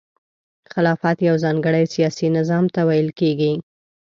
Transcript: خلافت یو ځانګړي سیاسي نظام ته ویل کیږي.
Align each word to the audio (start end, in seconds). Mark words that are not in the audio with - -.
خلافت 0.71 1.17
یو 1.27 1.35
ځانګړي 1.43 1.83
سیاسي 1.93 2.27
نظام 2.37 2.65
ته 2.73 2.81
ویل 2.87 3.09
کیږي. 3.19 3.53